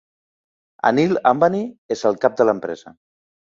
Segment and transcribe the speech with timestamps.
[0.91, 1.63] Anil Ambani
[1.99, 2.97] és el cap de l'empresa.